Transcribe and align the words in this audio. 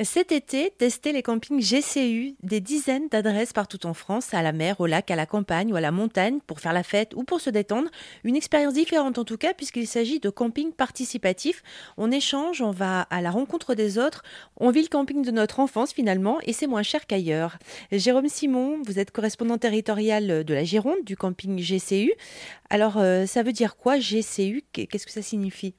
Cet 0.00 0.32
été, 0.32 0.72
testez 0.78 1.12
les 1.12 1.22
campings 1.22 1.60
GCU, 1.60 2.34
des 2.42 2.60
dizaines 2.60 3.08
d'adresses 3.10 3.52
partout 3.52 3.84
en 3.84 3.92
France, 3.92 4.32
à 4.32 4.40
la 4.40 4.52
mer, 4.52 4.80
au 4.80 4.86
lac, 4.86 5.10
à 5.10 5.16
la 5.16 5.26
campagne 5.26 5.70
ou 5.70 5.76
à 5.76 5.82
la 5.82 5.90
montagne, 5.90 6.38
pour 6.46 6.60
faire 6.60 6.72
la 6.72 6.82
fête 6.82 7.12
ou 7.14 7.24
pour 7.24 7.42
se 7.42 7.50
détendre. 7.50 7.90
Une 8.24 8.34
expérience 8.34 8.72
différente 8.72 9.18
en 9.18 9.24
tout 9.24 9.36
cas, 9.36 9.52
puisqu'il 9.52 9.86
s'agit 9.86 10.18
de 10.18 10.30
camping 10.30 10.72
participatif. 10.72 11.62
On 11.98 12.10
échange, 12.10 12.62
on 12.62 12.70
va 12.70 13.02
à 13.02 13.20
la 13.20 13.30
rencontre 13.30 13.74
des 13.74 13.98
autres, 13.98 14.22
on 14.56 14.70
vit 14.70 14.80
le 14.80 14.88
camping 14.88 15.22
de 15.22 15.30
notre 15.30 15.60
enfance 15.60 15.92
finalement, 15.92 16.38
et 16.44 16.54
c'est 16.54 16.66
moins 16.66 16.82
cher 16.82 17.06
qu'ailleurs. 17.06 17.58
Jérôme 17.92 18.28
Simon, 18.28 18.80
vous 18.86 18.98
êtes 18.98 19.10
correspondant 19.10 19.58
territorial 19.58 20.42
de 20.42 20.54
la 20.54 20.64
Gironde, 20.64 21.04
du 21.04 21.18
camping 21.18 21.60
GCU. 21.60 22.14
Alors, 22.70 22.96
euh, 22.96 23.26
ça 23.26 23.42
veut 23.42 23.52
dire 23.52 23.76
quoi 23.76 23.98
GCU 23.98 24.64
Qu'est-ce 24.72 25.04
que 25.04 25.12
ça 25.12 25.20
signifie? 25.20 25.74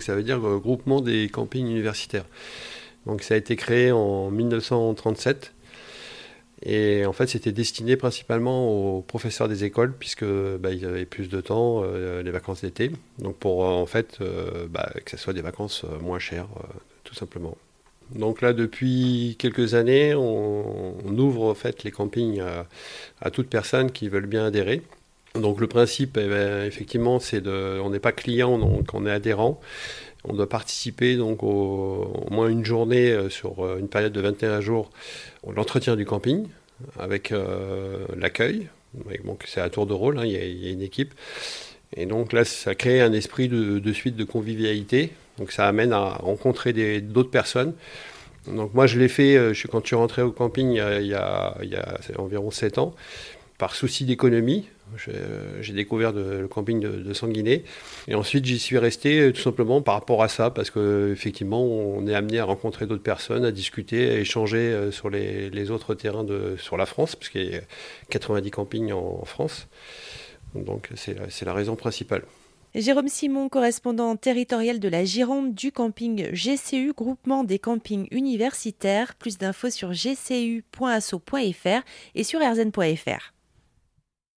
Ça 0.00 0.14
veut 0.14 0.22
dire 0.22 0.42
euh, 0.46 0.58
groupement 0.58 1.02
des 1.02 1.28
campings 1.28 1.66
universitaires. 1.66 2.24
Donc 3.06 3.22
ça 3.22 3.34
a 3.34 3.36
été 3.36 3.56
créé 3.56 3.92
en 3.92 4.30
1937. 4.30 5.52
Et 6.64 7.04
en 7.06 7.12
fait, 7.12 7.26
c'était 7.26 7.50
destiné 7.50 7.96
principalement 7.96 8.68
aux 8.68 9.02
professeurs 9.02 9.48
des 9.48 9.64
écoles, 9.64 9.92
puisque 9.98 10.24
bah, 10.24 10.70
ils 10.70 10.84
avaient 10.84 11.06
plus 11.06 11.28
de 11.28 11.40
temps, 11.40 11.82
euh, 11.84 12.22
les 12.22 12.30
vacances 12.30 12.62
d'été. 12.62 12.92
Donc 13.18 13.36
pour 13.36 13.64
en 13.64 13.86
fait 13.86 14.18
euh, 14.20 14.66
bah, 14.70 14.92
que 15.04 15.10
ce 15.10 15.16
soit 15.16 15.32
des 15.32 15.40
vacances 15.40 15.84
euh, 15.84 15.98
moins 15.98 16.20
chères, 16.20 16.46
tout 17.02 17.14
simplement. 17.14 17.56
Donc 18.14 18.42
là, 18.42 18.52
depuis 18.52 19.36
quelques 19.38 19.74
années, 19.74 20.14
on, 20.14 20.94
ouvre 21.18 21.50
en 21.50 21.54
fait 21.54 21.82
les 21.82 21.90
campings 21.90 22.40
à, 22.40 22.66
à 23.20 23.30
toute 23.30 23.48
personne 23.48 23.90
qui 23.90 24.08
veulent 24.08 24.26
bien 24.26 24.46
adhérer. 24.46 24.82
Donc 25.34 25.60
le 25.60 25.66
principe, 25.66 26.18
eh 26.20 26.28
ben, 26.28 26.66
effectivement, 26.66 27.18
c'est 27.18 27.40
de, 27.40 27.80
on 27.82 27.90
n'est 27.90 28.00
pas 28.00 28.12
client, 28.12 28.58
donc 28.58 28.88
on 28.92 29.06
est 29.06 29.10
adhérent. 29.10 29.60
On 30.24 30.34
doit 30.34 30.48
participer 30.48 31.16
donc 31.16 31.42
au, 31.42 32.26
moins 32.30 32.48
une 32.48 32.64
journée 32.64 33.10
euh, 33.10 33.28
sur 33.28 33.64
euh, 33.64 33.78
une 33.78 33.88
période 33.88 34.12
de 34.12 34.20
21 34.20 34.60
jours 34.60 34.90
à 35.46 35.52
l'entretien 35.52 35.96
du 35.96 36.04
camping 36.04 36.46
avec 36.98 37.32
euh, 37.32 38.06
l'accueil. 38.16 38.68
C'est 39.46 39.60
à 39.60 39.70
tour 39.70 39.86
de 39.86 39.94
rôle, 39.94 40.18
hein, 40.18 40.24
il, 40.26 40.32
y 40.32 40.68
a, 40.68 40.70
une 40.70 40.82
équipe. 40.82 41.14
Et 41.96 42.06
donc 42.06 42.32
là, 42.32 42.44
ça 42.44 42.74
crée 42.74 43.00
un 43.00 43.12
esprit 43.12 43.48
de, 43.48 43.92
suite 43.92 44.16
de 44.16 44.24
convivialité. 44.24 45.12
Donc 45.38 45.50
ça 45.50 45.66
amène 45.66 45.92
à 45.92 46.10
rencontrer 46.10 47.00
d'autres 47.00 47.30
personnes. 47.30 47.72
Donc 48.46 48.74
moi, 48.74 48.86
je 48.86 48.98
l'ai 48.98 49.08
fait 49.08 49.52
quand 49.70 49.80
je 49.80 49.86
suis 49.86 49.96
rentré 49.96 50.20
au 50.20 50.30
camping 50.30 50.72
il 50.72 51.06
y 51.06 51.14
a, 51.14 51.54
il 51.62 51.70
y 51.70 51.76
a 51.76 51.98
environ 52.18 52.50
7 52.50 52.78
ans 52.78 52.94
par 53.62 53.76
souci 53.76 54.04
d'économie. 54.04 54.66
J'ai 55.60 55.72
découvert 55.72 56.10
le 56.10 56.48
camping 56.48 56.80
de, 56.80 57.12
Sanguinet. 57.12 57.62
Et 58.08 58.16
ensuite, 58.16 58.44
j'y 58.44 58.58
suis 58.58 58.76
resté 58.76 59.20
euh, 59.20 59.32
tout 59.32 59.40
simplement 59.40 59.80
par 59.82 59.94
rapport 59.94 60.24
à 60.24 60.28
ça, 60.28 60.50
parce 60.50 60.72
qu'effectivement, 60.72 61.62
on 61.62 62.04
est 62.08 62.14
amené 62.14 62.40
à 62.40 62.44
rencontrer 62.44 62.86
d'autres 62.86 63.04
personnes, 63.04 63.44
à 63.44 63.52
discuter, 63.52 64.10
à 64.10 64.18
échanger 64.18 64.58
euh, 64.58 64.90
sur 64.90 65.10
les, 65.10 65.70
autres 65.70 65.94
terrains 65.94 66.24
de, 66.24 66.56
sur 66.58 66.76
la 66.76 66.86
France, 66.86 67.14
parce 67.14 67.28
qu'il 67.28 67.52
y 67.52 67.54
a 67.54 67.60
90 68.10 68.50
campings 68.50 68.90
en, 68.90 69.24
France. 69.26 69.68
Donc, 70.56 70.88
c'est 70.96 71.44
la 71.44 71.54
raison 71.54 71.76
principale. 71.76 72.24
Jérôme 72.74 73.06
Simon, 73.06 73.48
correspondant 73.48 74.16
territorial 74.16 74.80
de 74.80 74.88
la 74.88 75.04
Gironde 75.04 75.54
du 75.54 75.70
camping 75.70 76.32
GCU, 76.32 76.94
groupement 76.94 77.44
des 77.44 77.60
campings 77.60 78.08
universitaires. 78.10 79.14
Plus 79.14 79.38
d'infos 79.38 79.70
sur 79.70 79.92
gcu.asso.fr 79.92 81.82
et 82.16 82.24
sur 82.24 82.42
erzen.fr. 82.42 83.32